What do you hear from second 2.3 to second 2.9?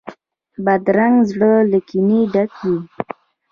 ډک وي